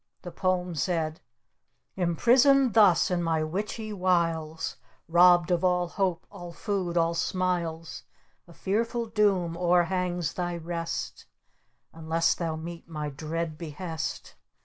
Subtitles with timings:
[0.23, 1.21] The poem said:
[1.95, 4.77] Imprisoned thus in my Witchy Wiles,
[5.07, 8.01] Robbed of all hope, all food, all smiles,
[8.47, 11.27] A Fearful Doom o'er hangs thy Rest,
[11.93, 14.33] Unless thou meet my Dread Behest!